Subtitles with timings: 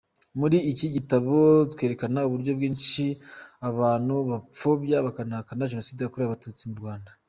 [0.39, 1.33] Muri iki gitabo
[1.73, 3.03] twerekana uburyo bwinshi
[3.69, 7.09] abantu bapfobya bakanahakana Jenosidre yakorewe Abatutsi mu Rwanda.